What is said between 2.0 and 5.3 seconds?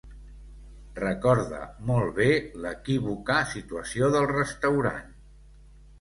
bé l'equívoca situació del restaurant.